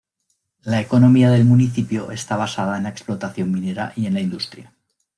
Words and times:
La 0.63 0.81
economía 0.81 1.29
del 1.29 1.45
municipio 1.45 2.09
está 2.09 2.35
basada 2.35 2.75
en 2.75 2.85
la 2.85 2.89
explotación 2.89 3.51
minera 3.51 3.93
y 3.95 4.07
en 4.07 4.15
la 4.15 4.19
industria. 4.21 4.73